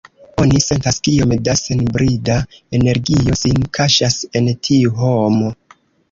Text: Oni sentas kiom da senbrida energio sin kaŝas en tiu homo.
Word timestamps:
Oni 0.43 0.59
sentas 0.67 0.95
kiom 1.07 1.33
da 1.47 1.53
senbrida 1.59 2.37
energio 2.79 3.35
sin 3.41 3.59
kaŝas 3.79 4.17
en 4.41 4.49
tiu 4.69 4.95
homo. 5.03 5.53